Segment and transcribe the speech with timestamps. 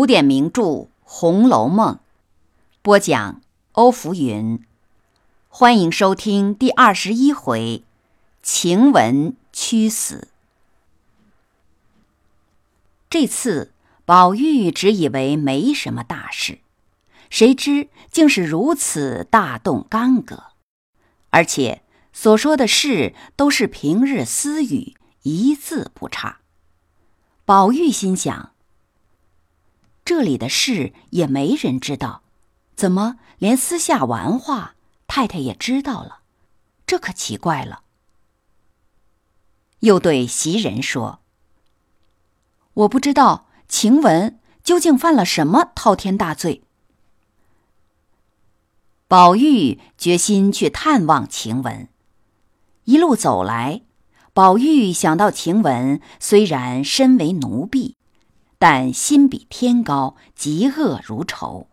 [0.00, 0.62] 古典名著
[1.02, 1.96] 《红楼梦》，
[2.80, 3.42] 播讲
[3.72, 4.64] 欧福云。
[5.50, 7.84] 欢迎收听第二十一回：
[8.42, 10.28] 晴雯屈死。
[13.10, 13.74] 这次
[14.06, 16.60] 宝玉只以为没什么大事，
[17.28, 20.44] 谁知竟是如此大动干戈，
[21.28, 21.82] 而且
[22.14, 24.94] 所说的事都是平日私语，
[25.24, 26.38] 一字不差。
[27.44, 28.52] 宝玉心想。
[30.10, 32.22] 这里的事也没人知道，
[32.74, 34.74] 怎么连私下玩话，
[35.06, 36.22] 太太也知道了？
[36.84, 37.84] 这可奇怪了。
[39.78, 41.20] 又对袭人说
[42.74, 46.64] ：“我不知道晴雯究竟犯了什么滔天大罪。”
[49.06, 51.88] 宝玉决心去探望晴雯。
[52.82, 53.82] 一路走来，
[54.34, 57.94] 宝玉想到晴雯虽然身为奴婢。
[58.60, 61.66] 但心比天高，嫉恶如仇。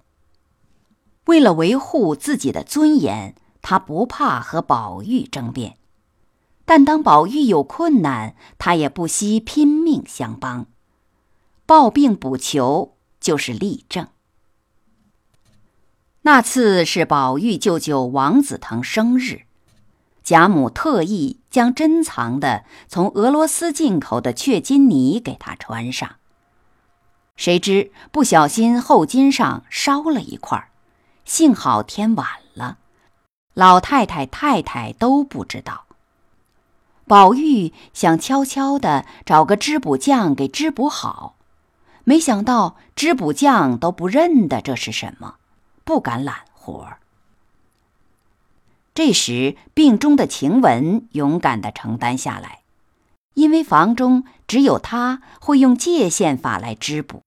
[1.26, 5.74] 为了维护自己的尊严，他不怕和宝玉争辩；
[6.64, 10.68] 但当宝玉有困难，他也不惜拼命相帮。
[11.66, 14.08] 抱病补求就是例证。
[16.22, 19.42] 那次是宝玉舅舅王子腾生日，
[20.24, 26.16] 贾母特意将珍藏的从俄罗斯进口的雀金呢给他穿上。
[27.38, 30.70] 谁知不小心后襟上烧了一块，
[31.24, 32.80] 幸好天晚了，
[33.54, 35.86] 老太太太太都不知道。
[37.06, 41.36] 宝玉想悄悄的找个织补匠给织补好，
[42.04, 45.36] 没想到织补匠都不认得这是什么，
[45.86, 47.00] 不敢揽活儿。
[48.94, 52.62] 这时病中的晴雯勇敢的承担下来，
[53.38, 57.22] 因为房中只有他会用界线法来织补。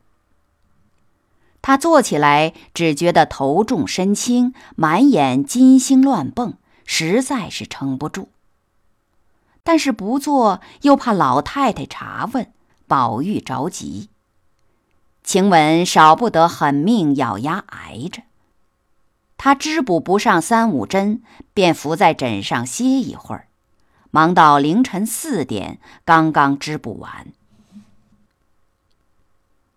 [1.62, 6.54] 他坐起来，只觉得头重身轻，满眼金星乱蹦，
[6.84, 8.28] 实在是撑不住。
[9.62, 12.52] 但是不做又怕老太太查问，
[12.88, 14.08] 宝玉着急。
[15.22, 18.22] 晴雯少不得狠命咬牙挨着。
[19.36, 21.22] 他织补不上三五针，
[21.54, 23.46] 便伏在枕上歇一会儿，
[24.10, 27.32] 忙到凌晨四点，刚刚织补完。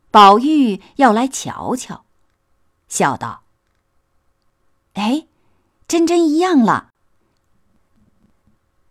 [0.09, 2.03] 宝玉要来瞧瞧，
[2.87, 3.43] 笑道
[4.93, 5.27] ：“哎，
[5.87, 6.89] 真真一样了。”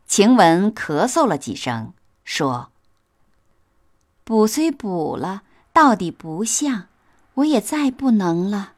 [0.07, 2.71] 晴雯咳嗽了几声，说
[4.25, 5.43] ：“补虽补了，
[5.73, 6.89] 到底不像，
[7.35, 8.75] 我也再不能了。”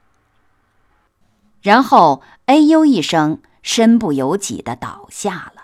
[1.60, 5.63] 然后哎呦一声，身不由己的倒下了。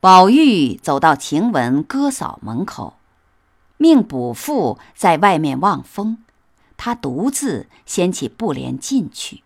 [0.00, 2.94] 宝玉走到晴雯哥嫂门口。
[3.76, 6.18] 命卜妇在外面望风，
[6.78, 9.42] 他独自掀起布帘进去，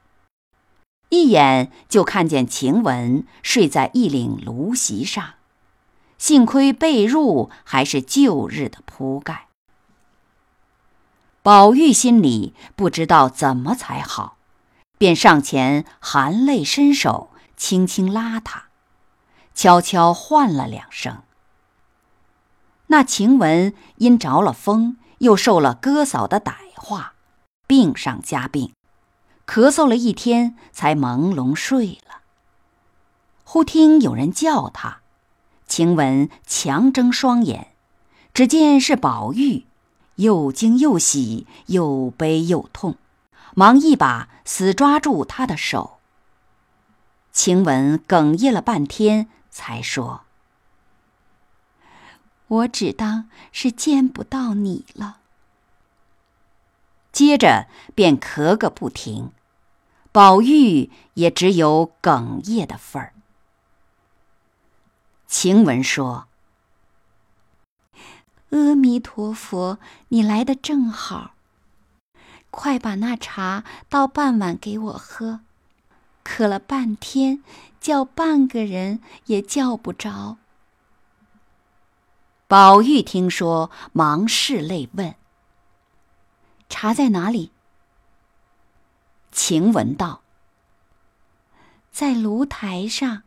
[1.08, 5.34] 一眼就看见晴雯睡在一领芦席上，
[6.18, 9.48] 幸亏被褥还是旧日的铺盖。
[11.42, 14.36] 宝玉心里不知道怎么才好，
[14.98, 18.68] 便上前含泪伸手，轻轻拉她，
[19.54, 21.22] 悄悄唤了两声。
[22.88, 27.14] 那晴雯因着了风，又受了哥嫂的歹话，
[27.66, 28.72] 病上加病，
[29.46, 32.20] 咳嗽了一天，才朦胧睡了。
[33.44, 34.98] 忽听有人叫她，
[35.66, 37.68] 晴雯强睁双眼，
[38.34, 39.64] 只见是宝玉，
[40.16, 42.96] 又惊又喜，又悲又痛，
[43.54, 45.98] 忙一把死抓住他的手。
[47.32, 50.24] 晴雯哽咽了半天，才说。
[52.48, 55.18] 我只当是见不到你了，
[57.12, 59.30] 接着便咳个不停，
[60.10, 63.14] 宝玉也只有哽咽的份儿。
[65.26, 66.26] 晴雯说
[68.50, 69.78] ：“阿弥陀佛，
[70.08, 71.34] 你来的正好，
[72.50, 75.40] 快把那茶倒半碗给我喝，
[76.24, 77.44] 渴了半天，
[77.80, 80.38] 叫半个人也叫不着。”
[82.48, 85.14] 宝玉听说，忙拭泪问
[86.68, 87.52] ：“茶在哪里？”
[89.30, 90.22] 晴雯道
[91.90, 93.22] ：“在炉台上。”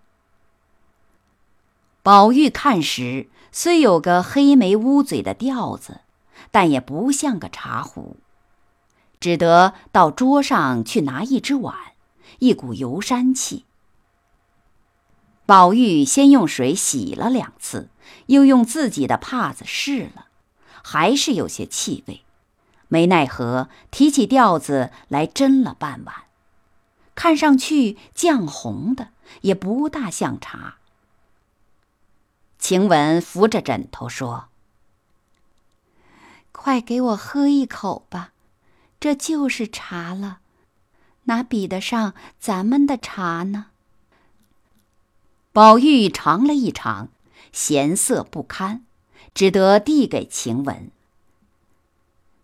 [2.04, 6.02] 宝玉看时，虽有个黑眉乌嘴的调子，
[6.52, 8.18] 但也不像个茶壶，
[9.20, 11.76] 只得到桌上去拿一只碗，
[12.40, 13.66] 一股油山气。
[15.46, 17.90] 宝玉先用水洗了两次，
[18.26, 20.28] 又用自己的帕子试了，
[20.84, 22.24] 还是有些气味，
[22.90, 26.26] 没奈何，提起吊子来斟了半碗，
[27.16, 29.10] 看上去绛红的，
[29.42, 30.76] 也不大像茶。
[32.60, 34.50] 晴雯扶着枕头说
[36.52, 38.32] ：“快给我喝一口吧，
[39.00, 40.40] 这就是茶了，
[41.28, 43.68] 哪比得上咱们的茶呢？”
[45.54, 47.08] 宝玉尝了一尝，
[47.54, 48.84] 咸涩不堪，
[49.34, 50.92] 只得递给晴雯。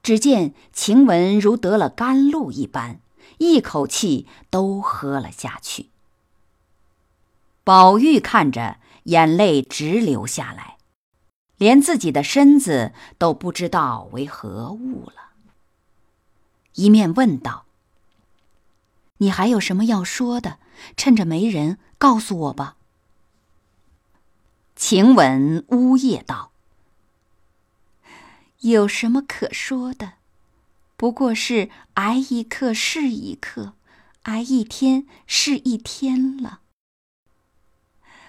[0.02, 3.00] 只见晴雯如得了甘露一般，
[3.38, 5.90] 一口气都喝了下去。
[7.64, 10.78] 宝玉看着，眼泪直流下来，
[11.58, 15.32] 连自己的身子都不知道为何物了。
[16.74, 17.66] 一面问道
[19.18, 20.60] ：“你还有什么要说的？
[20.98, 22.78] 趁着没人，告诉我吧。”
[24.76, 26.52] 晴雯呜咽道。
[28.62, 30.14] 有什么可说的？
[30.96, 33.74] 不过是挨一刻是一刻，
[34.24, 36.62] 挨一天是一天了。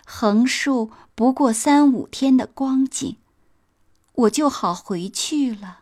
[0.05, 3.17] 横竖不过三五天的光景，
[4.13, 5.81] 我就好回去了。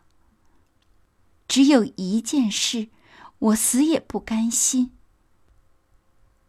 [1.48, 2.88] 只有一件事，
[3.42, 4.92] 我死也不甘心。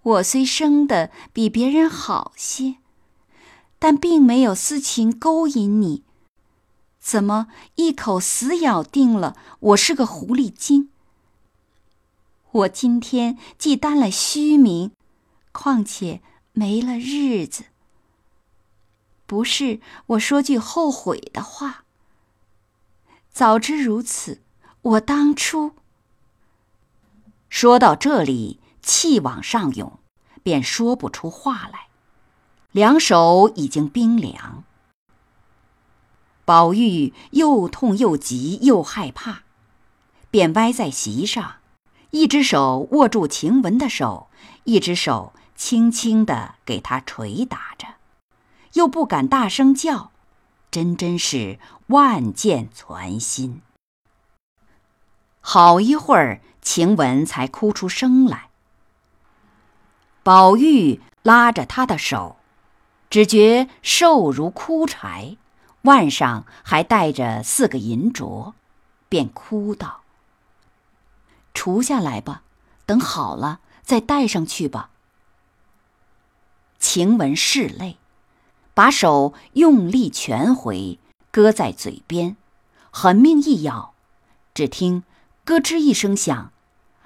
[0.03, 2.75] 我虽生的比别人好些，
[3.79, 6.03] 但并没有私情勾引你。
[6.99, 10.89] 怎么一口死咬定了我是个狐狸精？
[12.51, 14.91] 我今天既担了虚名，
[15.51, 17.65] 况且没了日子。
[19.25, 21.85] 不是我说句后悔的话。
[23.31, 24.43] 早知如此，
[24.81, 25.71] 我当初……
[27.53, 29.99] 说到这里，气往上涌，
[30.41, 31.85] 便说不出话来，
[32.71, 34.63] 两手已经冰凉。
[36.45, 39.43] 宝玉又痛又急又害怕，
[40.31, 41.57] 便歪在席上，
[42.09, 44.29] 一只手握住晴雯的手，
[44.63, 47.87] 一只手轻轻的给她捶打着，
[48.73, 50.09] 又不敢大声叫，
[50.71, 51.59] 真真是
[51.89, 53.61] 万箭攒心。
[55.39, 58.49] 好一会儿，晴雯才哭出声来。
[60.23, 62.37] 宝玉拉着她的手，
[63.09, 65.37] 只觉瘦如枯柴。
[65.83, 68.53] 腕上还带着四个银镯，
[69.09, 70.03] 便哭道
[71.53, 72.43] ：“除下来吧，
[72.85, 74.91] 等好了再戴上去吧。”
[76.79, 77.97] 晴雯拭泪，
[78.73, 80.99] 把手用力全回，
[81.31, 82.37] 搁在嘴边，
[82.89, 83.93] 狠命一咬，
[84.53, 85.03] 只听
[85.43, 86.52] 咯吱一声响，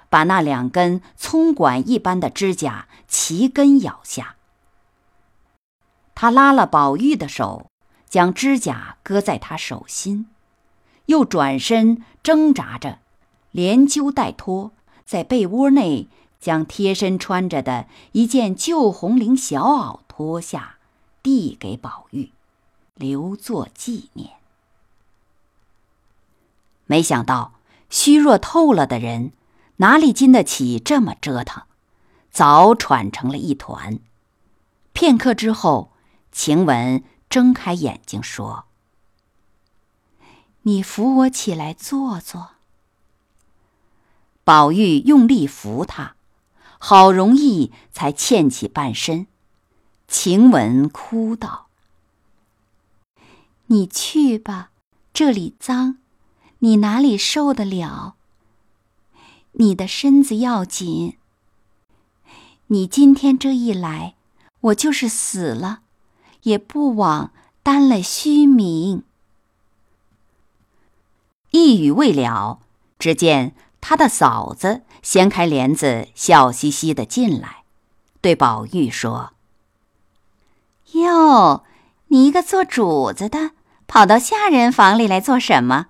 [0.08, 4.36] 把那两根葱管一般的指甲齐根咬下。
[6.14, 7.66] 他拉了宝玉的手。
[8.08, 10.28] 将指甲搁在他手心，
[11.06, 13.00] 又转身挣扎着，
[13.50, 14.72] 连揪带拖，
[15.04, 16.08] 在被窝内
[16.40, 20.76] 将贴身穿着的一件旧红绫小袄脱下，
[21.22, 22.30] 递给宝玉，
[22.94, 24.30] 留作纪念。
[26.86, 27.52] 没想到
[27.90, 29.32] 虚弱透了的人，
[29.78, 31.64] 哪里经得起这么折腾，
[32.30, 33.98] 早喘成了一团。
[34.92, 35.92] 片刻之后，
[36.30, 37.02] 晴雯。
[37.30, 38.64] 睁开眼睛说
[40.64, 42.52] ：“你扶我起来坐坐。”
[44.44, 46.16] 宝玉用力扶他，
[46.78, 49.26] 好容易才欠起半身。
[50.08, 51.66] 晴雯哭道
[53.68, 54.70] ：“你去吧，
[55.12, 55.98] 这里脏，
[56.60, 58.16] 你哪里受得了？
[59.58, 61.16] 你的身子要紧。
[62.68, 64.16] 你今天这一来，
[64.60, 65.82] 我就是死了。”
[66.42, 67.32] 也不枉
[67.64, 69.02] 担了虚名。
[71.50, 72.60] 一语未了，
[72.98, 77.64] 只见他的嫂子掀开帘子，笑嘻嘻的进来，
[78.20, 79.32] 对宝玉说
[80.94, 81.64] ：“哟，
[82.06, 83.50] 你一个做主子的，
[83.88, 85.88] 跑到下人房里来做什么？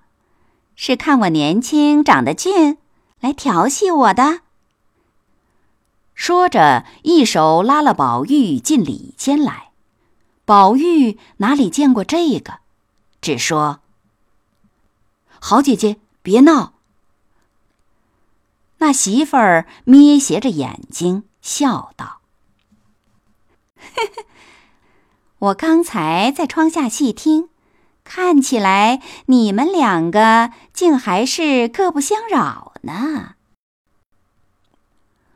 [0.75, 2.79] 是看我年轻长得俊，
[3.19, 4.41] 来调戏我的？”
[6.15, 9.71] 说着，一手拉了宝玉进里间来。
[10.45, 12.59] 宝玉哪里见过这个，
[13.21, 13.81] 只说
[15.39, 16.73] ：“好姐姐，别闹。”
[18.79, 22.21] 那媳妇儿眯斜着眼睛笑道
[25.39, 27.49] ：“我刚才在窗下细听，
[28.11, 33.35] 看起来你们两个竟还是各不相扰呢。”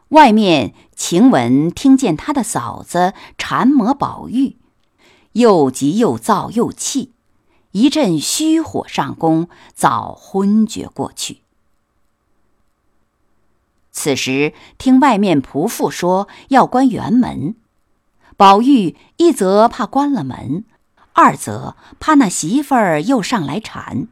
[0.10, 4.58] 外面晴雯听见她的嫂子缠磨宝玉。
[5.34, 7.14] 又急又躁又气，
[7.74, 11.42] 一阵虚火上攻，早昏厥过去。
[13.92, 17.56] 此时听外面仆妇说要关园门，
[18.36, 20.66] 宝玉一则怕关了门，
[21.14, 24.08] 二则怕那媳妇儿又上来缠，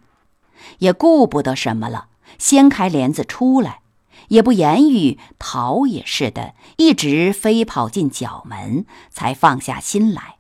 [0.79, 3.81] 也顾不得什么了，掀开帘子出来，
[4.29, 10.37] 也不言语，逃也似的，一直飞跑进角门，才放下心来，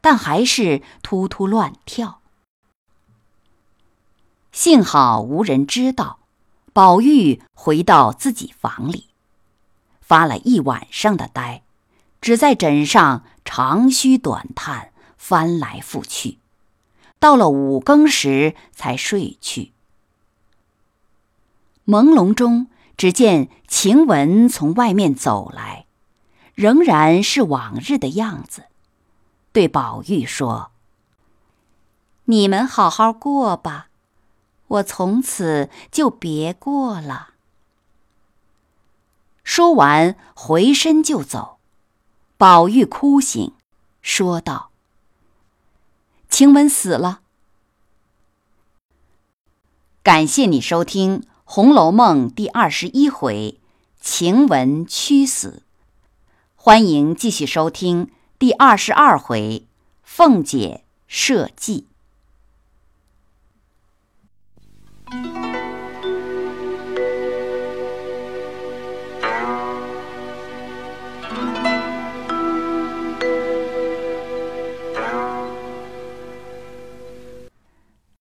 [0.00, 2.20] 但还是突突乱跳。
[4.52, 6.18] 幸好无人知道。
[6.72, 9.06] 宝玉回到自己房里，
[10.00, 11.62] 发了一晚上的呆，
[12.20, 14.90] 只在枕上长吁短叹，
[15.26, 16.36] 翻来覆去，
[17.18, 19.72] 到了五更时才睡去。
[21.86, 22.66] 朦胧中，
[22.98, 25.86] 只见晴雯从外面走来，
[26.54, 28.64] 仍然是往日的样子，
[29.50, 30.72] 对宝玉说
[32.26, 33.88] ：“你们好好过吧。”
[34.68, 37.30] 我从此就别过了。
[39.42, 41.56] 说完，回身就走。
[42.36, 43.54] 宝玉哭醒，
[44.02, 44.70] 说道
[46.34, 47.20] ：“晴雯死了。”
[50.02, 53.60] 感谢你收听《红楼梦》第二十一回
[54.02, 55.62] “晴雯屈死”，
[56.56, 59.68] 欢迎继续收听第二十二回
[60.02, 61.86] “凤姐设计”。